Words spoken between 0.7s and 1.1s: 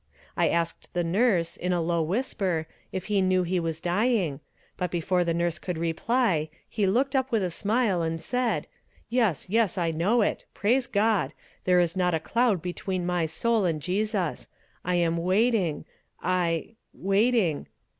the